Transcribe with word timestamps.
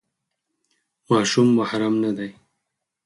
ماشوم 1.09 1.47
محرم 1.57 1.93
نه 2.03 2.11
دی. 2.17 2.29